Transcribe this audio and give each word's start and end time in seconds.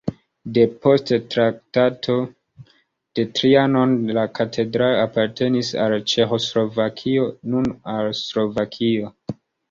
Depost 0.57 1.09
Traktato 1.33 2.13
de 3.19 3.25
Trianon 3.39 3.93
la 4.17 4.23
katedralo 4.39 4.97
apartenis 5.09 5.69
al 5.83 5.93
Ĉeĥoslovakio, 6.13 7.27
nun 7.57 7.69
al 7.97 8.09
Slovakio. 8.21 9.13